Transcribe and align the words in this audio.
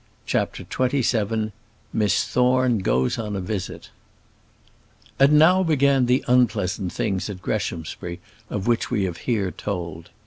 CHAPTER 0.25 0.63
XXVII 0.65 1.51
Miss 1.93 2.23
Thorne 2.23 2.79
Goes 2.79 3.19
on 3.19 3.35
a 3.35 3.39
Visit 3.39 3.91
And 5.19 5.33
now 5.33 5.61
began 5.61 6.07
the 6.07 6.25
unpleasant 6.27 6.91
things 6.91 7.29
at 7.29 7.39
Greshamsbury 7.43 8.19
of 8.49 8.65
which 8.65 8.89
we 8.89 9.03
have 9.03 9.17
here 9.29 9.51
told. 9.51 10.09